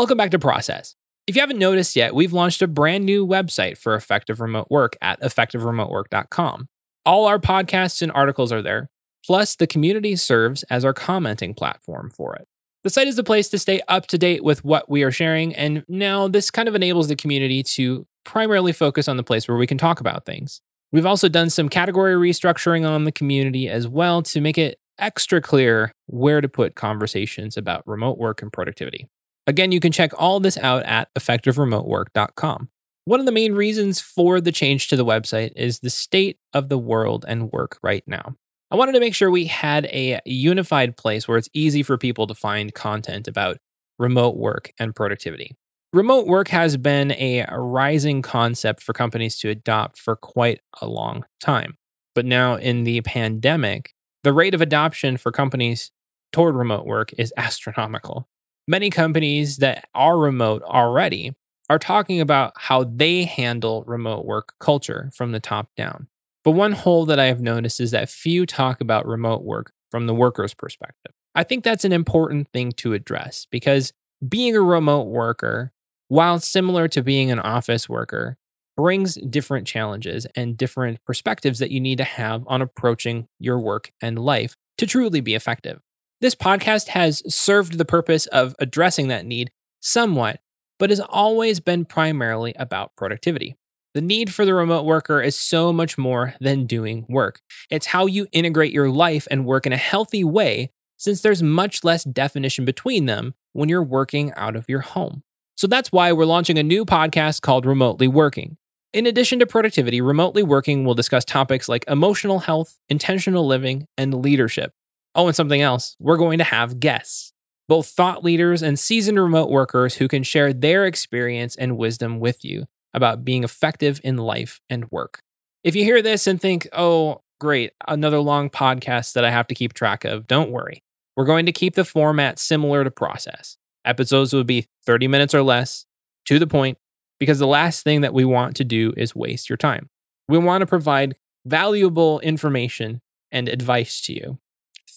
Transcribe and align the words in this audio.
Welcome 0.00 0.16
back 0.16 0.30
to 0.30 0.38
Process. 0.38 0.96
If 1.26 1.36
you 1.36 1.42
haven't 1.42 1.58
noticed 1.58 1.94
yet, 1.94 2.14
we've 2.14 2.32
launched 2.32 2.62
a 2.62 2.66
brand 2.66 3.04
new 3.04 3.26
website 3.26 3.76
for 3.76 3.94
effective 3.94 4.40
remote 4.40 4.68
work 4.70 4.96
at 5.02 5.20
effectiveremotework.com. 5.20 6.68
All 7.04 7.26
our 7.26 7.38
podcasts 7.38 8.00
and 8.00 8.10
articles 8.12 8.50
are 8.50 8.62
there, 8.62 8.88
plus, 9.26 9.56
the 9.56 9.66
community 9.66 10.16
serves 10.16 10.62
as 10.70 10.86
our 10.86 10.94
commenting 10.94 11.52
platform 11.52 12.10
for 12.16 12.34
it. 12.34 12.48
The 12.82 12.88
site 12.88 13.08
is 13.08 13.16
the 13.16 13.22
place 13.22 13.50
to 13.50 13.58
stay 13.58 13.82
up 13.88 14.06
to 14.06 14.16
date 14.16 14.42
with 14.42 14.64
what 14.64 14.88
we 14.88 15.02
are 15.02 15.10
sharing, 15.10 15.54
and 15.54 15.84
now 15.86 16.28
this 16.28 16.50
kind 16.50 16.66
of 16.66 16.74
enables 16.74 17.08
the 17.08 17.14
community 17.14 17.62
to 17.74 18.06
primarily 18.24 18.72
focus 18.72 19.06
on 19.06 19.18
the 19.18 19.22
place 19.22 19.46
where 19.46 19.58
we 19.58 19.66
can 19.66 19.76
talk 19.76 20.00
about 20.00 20.24
things. 20.24 20.62
We've 20.92 21.04
also 21.04 21.28
done 21.28 21.50
some 21.50 21.68
category 21.68 22.14
restructuring 22.14 22.88
on 22.88 23.04
the 23.04 23.12
community 23.12 23.68
as 23.68 23.86
well 23.86 24.22
to 24.22 24.40
make 24.40 24.56
it 24.56 24.78
extra 24.98 25.42
clear 25.42 25.92
where 26.06 26.40
to 26.40 26.48
put 26.48 26.74
conversations 26.74 27.58
about 27.58 27.86
remote 27.86 28.16
work 28.16 28.40
and 28.40 28.50
productivity. 28.50 29.06
Again, 29.46 29.72
you 29.72 29.80
can 29.80 29.92
check 29.92 30.12
all 30.16 30.40
this 30.40 30.56
out 30.58 30.84
at 30.84 31.12
effectiveremotework.com. 31.14 32.68
One 33.06 33.20
of 33.20 33.26
the 33.26 33.32
main 33.32 33.54
reasons 33.54 34.00
for 34.00 34.40
the 34.40 34.52
change 34.52 34.88
to 34.88 34.96
the 34.96 35.04
website 35.04 35.52
is 35.56 35.80
the 35.80 35.90
state 35.90 36.38
of 36.52 36.68
the 36.68 36.78
world 36.78 37.24
and 37.26 37.50
work 37.50 37.78
right 37.82 38.04
now. 38.06 38.36
I 38.70 38.76
wanted 38.76 38.92
to 38.92 39.00
make 39.00 39.14
sure 39.14 39.30
we 39.30 39.46
had 39.46 39.86
a 39.86 40.20
unified 40.24 40.96
place 40.96 41.26
where 41.26 41.36
it's 41.38 41.48
easy 41.52 41.82
for 41.82 41.98
people 41.98 42.26
to 42.28 42.34
find 42.34 42.72
content 42.72 43.26
about 43.26 43.58
remote 43.98 44.36
work 44.36 44.72
and 44.78 44.94
productivity. 44.94 45.56
Remote 45.92 46.28
work 46.28 46.48
has 46.48 46.76
been 46.76 47.10
a 47.12 47.44
rising 47.50 48.22
concept 48.22 48.80
for 48.80 48.92
companies 48.92 49.36
to 49.40 49.48
adopt 49.48 49.98
for 49.98 50.14
quite 50.14 50.60
a 50.80 50.86
long 50.86 51.24
time. 51.40 51.76
But 52.14 52.26
now, 52.26 52.54
in 52.54 52.84
the 52.84 53.00
pandemic, 53.00 53.92
the 54.22 54.32
rate 54.32 54.54
of 54.54 54.60
adoption 54.60 55.16
for 55.16 55.32
companies 55.32 55.90
toward 56.32 56.54
remote 56.54 56.86
work 56.86 57.12
is 57.18 57.32
astronomical. 57.36 58.28
Many 58.70 58.88
companies 58.88 59.56
that 59.56 59.88
are 59.96 60.16
remote 60.16 60.62
already 60.62 61.34
are 61.68 61.80
talking 61.80 62.20
about 62.20 62.52
how 62.54 62.84
they 62.84 63.24
handle 63.24 63.82
remote 63.84 64.24
work 64.24 64.54
culture 64.60 65.10
from 65.12 65.32
the 65.32 65.40
top 65.40 65.70
down. 65.76 66.06
But 66.44 66.52
one 66.52 66.70
hole 66.70 67.04
that 67.06 67.18
I 67.18 67.24
have 67.24 67.40
noticed 67.40 67.80
is 67.80 67.90
that 67.90 68.08
few 68.08 68.46
talk 68.46 68.80
about 68.80 69.08
remote 69.08 69.42
work 69.42 69.72
from 69.90 70.06
the 70.06 70.14
worker's 70.14 70.54
perspective. 70.54 71.12
I 71.34 71.42
think 71.42 71.64
that's 71.64 71.84
an 71.84 71.92
important 71.92 72.46
thing 72.52 72.70
to 72.76 72.92
address 72.92 73.44
because 73.50 73.92
being 74.28 74.54
a 74.54 74.62
remote 74.62 75.08
worker 75.08 75.72
while 76.06 76.38
similar 76.38 76.86
to 76.86 77.02
being 77.02 77.32
an 77.32 77.40
office 77.40 77.88
worker, 77.88 78.36
brings 78.76 79.16
different 79.16 79.66
challenges 79.66 80.28
and 80.36 80.56
different 80.56 81.04
perspectives 81.04 81.58
that 81.58 81.72
you 81.72 81.80
need 81.80 81.98
to 81.98 82.04
have 82.04 82.44
on 82.46 82.62
approaching 82.62 83.26
your 83.40 83.58
work 83.58 83.90
and 84.00 84.16
life 84.16 84.54
to 84.78 84.86
truly 84.86 85.20
be 85.20 85.34
effective. 85.34 85.80
This 86.20 86.34
podcast 86.34 86.88
has 86.88 87.22
served 87.34 87.78
the 87.78 87.86
purpose 87.86 88.26
of 88.26 88.54
addressing 88.58 89.08
that 89.08 89.24
need 89.24 89.50
somewhat, 89.80 90.40
but 90.78 90.90
has 90.90 91.00
always 91.00 91.60
been 91.60 91.86
primarily 91.86 92.52
about 92.58 92.94
productivity. 92.94 93.56
The 93.94 94.02
need 94.02 94.30
for 94.30 94.44
the 94.44 94.52
remote 94.52 94.84
worker 94.84 95.22
is 95.22 95.34
so 95.34 95.72
much 95.72 95.96
more 95.96 96.34
than 96.38 96.66
doing 96.66 97.06
work. 97.08 97.40
It's 97.70 97.86
how 97.86 98.04
you 98.04 98.26
integrate 98.32 98.70
your 98.70 98.90
life 98.90 99.26
and 99.30 99.46
work 99.46 99.64
in 99.64 99.72
a 99.72 99.78
healthy 99.78 100.22
way, 100.22 100.72
since 100.98 101.22
there's 101.22 101.42
much 101.42 101.84
less 101.84 102.04
definition 102.04 102.66
between 102.66 103.06
them 103.06 103.32
when 103.54 103.70
you're 103.70 103.82
working 103.82 104.30
out 104.34 104.56
of 104.56 104.68
your 104.68 104.80
home. 104.80 105.22
So 105.56 105.66
that's 105.66 105.90
why 105.90 106.12
we're 106.12 106.26
launching 106.26 106.58
a 106.58 106.62
new 106.62 106.84
podcast 106.84 107.40
called 107.40 107.64
Remotely 107.64 108.08
Working. 108.08 108.58
In 108.92 109.06
addition 109.06 109.38
to 109.38 109.46
productivity, 109.46 110.02
Remotely 110.02 110.42
Working 110.42 110.84
will 110.84 110.94
discuss 110.94 111.24
topics 111.24 111.66
like 111.66 111.84
emotional 111.88 112.40
health, 112.40 112.78
intentional 112.90 113.46
living, 113.46 113.86
and 113.96 114.12
leadership. 114.12 114.74
Oh, 115.14 115.26
and 115.26 115.34
something 115.34 115.60
else, 115.60 115.96
we're 115.98 116.16
going 116.16 116.38
to 116.38 116.44
have 116.44 116.78
guests, 116.78 117.32
both 117.68 117.88
thought 117.88 118.22
leaders 118.22 118.62
and 118.62 118.78
seasoned 118.78 119.20
remote 119.20 119.50
workers 119.50 119.96
who 119.96 120.06
can 120.06 120.22
share 120.22 120.52
their 120.52 120.86
experience 120.86 121.56
and 121.56 121.76
wisdom 121.76 122.20
with 122.20 122.44
you 122.44 122.66
about 122.94 123.24
being 123.24 123.42
effective 123.42 124.00
in 124.04 124.16
life 124.16 124.60
and 124.70 124.90
work. 124.90 125.20
If 125.64 125.74
you 125.74 125.84
hear 125.84 126.00
this 126.00 126.26
and 126.26 126.40
think, 126.40 126.68
oh, 126.72 127.22
great, 127.40 127.72
another 127.88 128.20
long 128.20 128.50
podcast 128.50 129.14
that 129.14 129.24
I 129.24 129.30
have 129.30 129.46
to 129.48 129.54
keep 129.54 129.72
track 129.72 130.04
of, 130.04 130.26
don't 130.26 130.50
worry. 130.50 130.82
We're 131.16 131.24
going 131.24 131.46
to 131.46 131.52
keep 131.52 131.74
the 131.74 131.84
format 131.84 132.38
similar 132.38 132.84
to 132.84 132.90
process. 132.90 133.56
Episodes 133.84 134.32
will 134.32 134.44
be 134.44 134.66
30 134.86 135.08
minutes 135.08 135.34
or 135.34 135.42
less, 135.42 135.86
to 136.26 136.38
the 136.38 136.46
point, 136.46 136.78
because 137.18 137.38
the 137.38 137.46
last 137.46 137.82
thing 137.82 138.00
that 138.02 138.14
we 138.14 138.24
want 138.24 138.56
to 138.56 138.64
do 138.64 138.92
is 138.96 139.14
waste 139.14 139.48
your 139.50 139.56
time. 139.56 139.90
We 140.28 140.38
want 140.38 140.62
to 140.62 140.66
provide 140.66 141.16
valuable 141.44 142.20
information 142.20 143.00
and 143.32 143.48
advice 143.48 144.00
to 144.02 144.12
you 144.12 144.38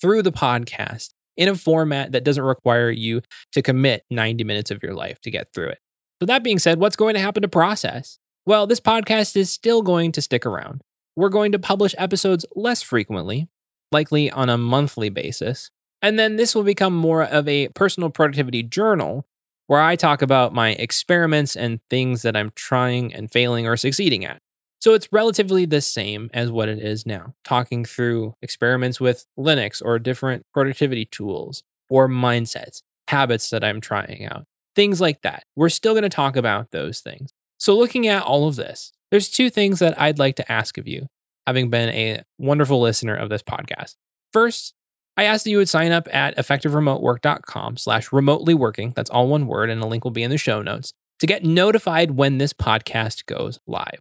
through 0.00 0.22
the 0.22 0.32
podcast 0.32 1.10
in 1.36 1.48
a 1.48 1.54
format 1.54 2.12
that 2.12 2.24
doesn't 2.24 2.42
require 2.42 2.90
you 2.90 3.22
to 3.52 3.62
commit 3.62 4.04
90 4.10 4.44
minutes 4.44 4.70
of 4.70 4.82
your 4.82 4.94
life 4.94 5.20
to 5.22 5.30
get 5.30 5.52
through 5.54 5.68
it. 5.68 5.78
So, 6.20 6.26
that 6.26 6.44
being 6.44 6.58
said, 6.58 6.78
what's 6.78 6.96
going 6.96 7.14
to 7.14 7.20
happen 7.20 7.42
to 7.42 7.48
process? 7.48 8.18
Well, 8.46 8.66
this 8.66 8.80
podcast 8.80 9.36
is 9.36 9.50
still 9.50 9.82
going 9.82 10.12
to 10.12 10.22
stick 10.22 10.44
around. 10.44 10.82
We're 11.16 11.28
going 11.28 11.52
to 11.52 11.58
publish 11.58 11.94
episodes 11.98 12.44
less 12.54 12.82
frequently, 12.82 13.48
likely 13.90 14.30
on 14.30 14.48
a 14.48 14.58
monthly 14.58 15.08
basis, 15.08 15.70
and 16.02 16.18
then 16.18 16.36
this 16.36 16.54
will 16.54 16.62
become 16.62 16.94
more 16.94 17.22
of 17.22 17.46
a 17.48 17.68
personal 17.68 18.10
productivity 18.10 18.62
journal 18.62 19.26
where 19.66 19.80
I 19.80 19.96
talk 19.96 20.22
about 20.22 20.52
my 20.52 20.70
experiments 20.70 21.56
and 21.56 21.80
things 21.90 22.22
that 22.22 22.36
I'm 22.36 22.50
trying 22.54 23.14
and 23.14 23.30
failing 23.30 23.66
or 23.66 23.76
succeeding 23.76 24.24
at. 24.24 24.40
So 24.80 24.94
it's 24.94 25.12
relatively 25.12 25.66
the 25.66 25.82
same 25.82 26.30
as 26.32 26.50
what 26.50 26.70
it 26.70 26.78
is 26.78 27.04
now, 27.04 27.34
talking 27.44 27.84
through 27.84 28.34
experiments 28.40 28.98
with 28.98 29.26
Linux 29.38 29.82
or 29.84 29.98
different 29.98 30.46
productivity 30.54 31.04
tools 31.04 31.62
or 31.90 32.08
mindsets, 32.08 32.82
habits 33.08 33.50
that 33.50 33.62
I'm 33.62 33.82
trying 33.82 34.24
out, 34.24 34.46
things 34.74 34.98
like 34.98 35.20
that. 35.20 35.44
We're 35.54 35.68
still 35.68 35.92
going 35.92 36.04
to 36.04 36.08
talk 36.08 36.34
about 36.34 36.70
those 36.70 37.00
things. 37.00 37.30
So, 37.58 37.76
looking 37.76 38.06
at 38.06 38.22
all 38.22 38.48
of 38.48 38.56
this, 38.56 38.94
there's 39.10 39.28
two 39.28 39.50
things 39.50 39.80
that 39.80 40.00
I'd 40.00 40.18
like 40.18 40.36
to 40.36 40.50
ask 40.50 40.78
of 40.78 40.88
you, 40.88 41.08
having 41.46 41.68
been 41.68 41.90
a 41.90 42.22
wonderful 42.38 42.80
listener 42.80 43.14
of 43.14 43.28
this 43.28 43.42
podcast. 43.42 43.96
First, 44.32 44.72
I 45.14 45.24
ask 45.24 45.44
that 45.44 45.50
you 45.50 45.58
would 45.58 45.68
sign 45.68 45.92
up 45.92 46.08
at 46.10 46.34
effectiveremotework.com 46.38 47.76
slash 47.76 48.12
remotely 48.12 48.54
working. 48.54 48.94
That's 48.96 49.10
all 49.10 49.28
one 49.28 49.46
word, 49.46 49.68
and 49.68 49.82
a 49.82 49.86
link 49.86 50.04
will 50.04 50.10
be 50.10 50.22
in 50.22 50.30
the 50.30 50.38
show 50.38 50.62
notes 50.62 50.94
to 51.18 51.26
get 51.26 51.44
notified 51.44 52.12
when 52.12 52.38
this 52.38 52.54
podcast 52.54 53.26
goes 53.26 53.58
live. 53.66 54.00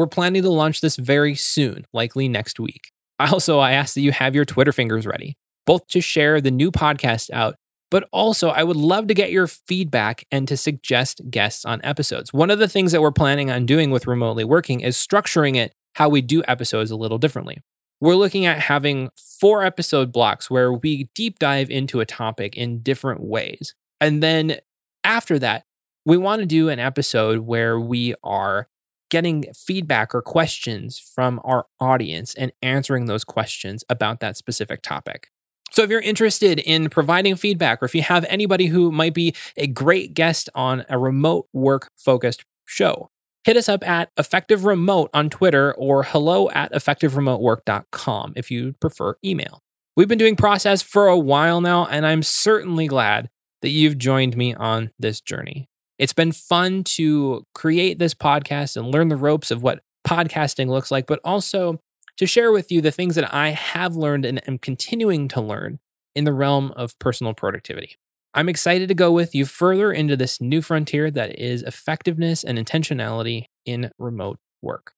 We're 0.00 0.06
planning 0.06 0.42
to 0.44 0.50
launch 0.50 0.80
this 0.80 0.96
very 0.96 1.34
soon, 1.34 1.84
likely 1.92 2.26
next 2.26 2.58
week. 2.58 2.90
Also, 3.20 3.58
I 3.58 3.72
ask 3.72 3.92
that 3.92 4.00
you 4.00 4.12
have 4.12 4.34
your 4.34 4.46
Twitter 4.46 4.72
fingers 4.72 5.06
ready, 5.06 5.36
both 5.66 5.86
to 5.88 6.00
share 6.00 6.40
the 6.40 6.50
new 6.50 6.72
podcast 6.72 7.28
out, 7.32 7.54
but 7.90 8.08
also 8.14 8.48
I 8.48 8.62
would 8.62 8.78
love 8.78 9.08
to 9.08 9.14
get 9.14 9.30
your 9.30 9.46
feedback 9.46 10.24
and 10.32 10.48
to 10.48 10.56
suggest 10.56 11.20
guests 11.30 11.66
on 11.66 11.84
episodes. 11.84 12.32
One 12.32 12.50
of 12.50 12.58
the 12.58 12.66
things 12.66 12.92
that 12.92 13.02
we're 13.02 13.10
planning 13.10 13.50
on 13.50 13.66
doing 13.66 13.90
with 13.90 14.06
remotely 14.06 14.42
working 14.42 14.80
is 14.80 14.96
structuring 14.96 15.54
it 15.54 15.74
how 15.96 16.08
we 16.08 16.22
do 16.22 16.42
episodes 16.48 16.90
a 16.90 16.96
little 16.96 17.18
differently 17.18 17.58
we're 18.00 18.14
looking 18.14 18.46
at 18.46 18.58
having 18.58 19.10
four 19.38 19.62
episode 19.62 20.10
blocks 20.10 20.50
where 20.50 20.72
we 20.72 21.10
deep 21.14 21.38
dive 21.38 21.68
into 21.68 22.00
a 22.00 22.06
topic 22.06 22.56
in 22.56 22.80
different 22.80 23.20
ways. 23.20 23.74
And 24.00 24.22
then 24.22 24.56
after 25.04 25.38
that, 25.40 25.64
we 26.06 26.16
want 26.16 26.40
to 26.40 26.46
do 26.46 26.70
an 26.70 26.78
episode 26.78 27.40
where 27.40 27.78
we 27.78 28.14
are 28.24 28.68
getting 29.10 29.46
feedback 29.54 30.14
or 30.14 30.22
questions 30.22 30.98
from 30.98 31.40
our 31.44 31.66
audience 31.78 32.34
and 32.34 32.52
answering 32.62 33.06
those 33.06 33.24
questions 33.24 33.84
about 33.88 34.20
that 34.20 34.36
specific 34.36 34.82
topic. 34.82 35.28
So, 35.72 35.82
if 35.82 35.90
you're 35.90 36.00
interested 36.00 36.58
in 36.58 36.90
providing 36.90 37.36
feedback, 37.36 37.82
or 37.82 37.84
if 37.84 37.94
you 37.94 38.02
have 38.02 38.24
anybody 38.28 38.66
who 38.66 38.90
might 38.90 39.14
be 39.14 39.34
a 39.56 39.66
great 39.66 40.14
guest 40.14 40.48
on 40.54 40.84
a 40.88 40.98
remote 40.98 41.46
work 41.52 41.90
focused 41.96 42.44
show, 42.64 43.10
hit 43.44 43.56
us 43.56 43.68
up 43.68 43.86
at 43.86 44.10
Effective 44.16 44.64
Remote 44.64 45.10
on 45.14 45.30
Twitter 45.30 45.72
or 45.74 46.02
hello 46.02 46.50
at 46.50 46.72
effectiveremotework.com 46.72 48.32
if 48.34 48.50
you 48.50 48.74
prefer 48.80 49.14
email. 49.24 49.60
We've 49.96 50.08
been 50.08 50.18
doing 50.18 50.36
process 50.36 50.82
for 50.82 51.06
a 51.06 51.18
while 51.18 51.60
now, 51.60 51.86
and 51.86 52.04
I'm 52.06 52.22
certainly 52.22 52.86
glad 52.86 53.28
that 53.62 53.70
you've 53.70 53.98
joined 53.98 54.36
me 54.36 54.54
on 54.54 54.90
this 54.98 55.20
journey. 55.20 55.68
It's 56.00 56.14
been 56.14 56.32
fun 56.32 56.82
to 56.84 57.46
create 57.54 57.98
this 57.98 58.14
podcast 58.14 58.74
and 58.74 58.90
learn 58.90 59.08
the 59.08 59.16
ropes 59.16 59.50
of 59.50 59.62
what 59.62 59.82
podcasting 60.08 60.68
looks 60.68 60.90
like, 60.90 61.06
but 61.06 61.20
also 61.22 61.78
to 62.16 62.26
share 62.26 62.52
with 62.52 62.72
you 62.72 62.80
the 62.80 62.90
things 62.90 63.16
that 63.16 63.34
I 63.34 63.50
have 63.50 63.96
learned 63.96 64.24
and 64.24 64.40
am 64.48 64.56
continuing 64.56 65.28
to 65.28 65.42
learn 65.42 65.78
in 66.14 66.24
the 66.24 66.32
realm 66.32 66.72
of 66.74 66.98
personal 67.00 67.34
productivity. 67.34 67.98
I'm 68.32 68.48
excited 68.48 68.88
to 68.88 68.94
go 68.94 69.12
with 69.12 69.34
you 69.34 69.44
further 69.44 69.92
into 69.92 70.16
this 70.16 70.40
new 70.40 70.62
frontier 70.62 71.10
that 71.10 71.38
is 71.38 71.62
effectiveness 71.62 72.44
and 72.44 72.56
intentionality 72.56 73.44
in 73.66 73.90
remote 73.98 74.38
work. 74.62 74.94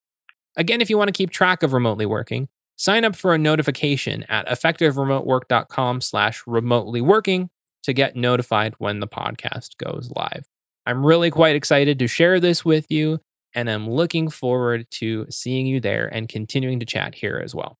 Again, 0.55 0.79
if 0.79 0.89
you 0.89 0.97
want 0.97 1.09
to 1.09 1.17
keep 1.17 1.31
track 1.31 1.63
of 1.63 1.73
remotely 1.73 2.05
working, 2.05 2.47
sign 2.77 3.03
up 3.03 3.17
for 3.17 3.33
a 3.33 3.37
notification 3.37 4.23
at 4.29 4.47
effectiveremotework.com 4.47 5.99
slash 5.99 6.43
remotely 6.47 7.01
working 7.01 7.49
to 7.83 7.91
get 7.91 8.15
notified 8.15 8.75
when 8.77 9.01
the 9.01 9.07
podcast 9.07 9.75
goes 9.77 10.09
live. 10.15 10.45
I'm 10.85 11.05
really 11.05 11.31
quite 11.31 11.55
excited 11.55 11.99
to 11.99 12.07
share 12.07 12.39
this 12.39 12.65
with 12.65 12.91
you, 12.91 13.19
and 13.55 13.69
I'm 13.69 13.89
looking 13.89 14.29
forward 14.29 14.87
to 14.91 15.27
seeing 15.29 15.65
you 15.65 15.79
there 15.79 16.07
and 16.13 16.27
continuing 16.27 16.79
to 16.79 16.85
chat 16.85 17.15
here 17.15 17.41
as 17.43 17.55
well. 17.55 17.77